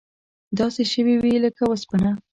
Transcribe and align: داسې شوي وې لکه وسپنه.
داسې 0.59 0.81
شوي 0.91 1.15
وې 1.19 1.35
لکه 1.45 1.63
وسپنه. 1.71 2.11